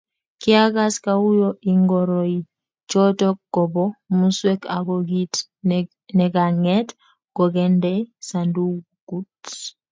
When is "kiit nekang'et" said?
5.09-6.89